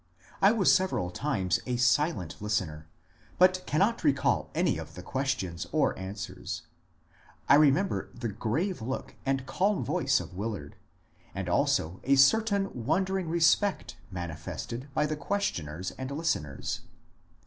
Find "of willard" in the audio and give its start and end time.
10.19-10.75